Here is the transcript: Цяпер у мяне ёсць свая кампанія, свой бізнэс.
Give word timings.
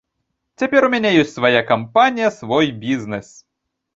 Цяпер 0.61 0.87
у 0.87 0.89
мяне 0.93 1.09
ёсць 1.23 1.35
свая 1.35 1.61
кампанія, 1.71 2.29
свой 2.39 2.73
бізнэс. 2.87 3.27